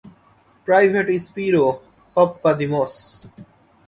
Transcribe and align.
Private 0.67 1.07
Spiro 1.25 1.65
Pappadimos. 2.15 2.93